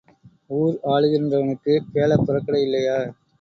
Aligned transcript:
ஊர் 0.49 0.77
ஆளுகிறவனுக்குப் 0.85 1.91
பேளப் 1.93 2.25
புறக்கடை 2.25 2.61
இல்லையா? 2.61 2.97